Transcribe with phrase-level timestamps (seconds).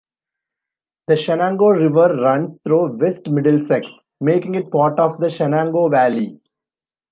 [1.05, 3.85] The Shenango River runs through West Middlesex,
[4.19, 6.39] making it part of the Shenango Valley.